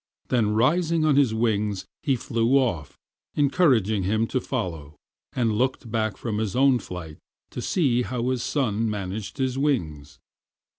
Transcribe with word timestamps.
Then 0.29 0.55
rising 0.55 1.05
on 1.05 1.15
his 1.15 1.31
wings, 1.31 1.85
he 2.01 2.15
flew 2.15 2.57
off, 2.57 2.97
encouraging 3.35 4.01
him 4.01 4.25
to 4.29 4.41
follow, 4.41 4.95
and 5.33 5.51
looked 5.55 5.91
back 5.91 6.17
from 6.17 6.39
his 6.39 6.55
own 6.55 6.79
flight 6.79 7.19
to 7.51 7.61
see 7.61 8.01
how 8.01 8.27
his 8.31 8.41
son 8.41 8.89
managed 8.89 9.37
his 9.37 9.59
wings. 9.59 10.17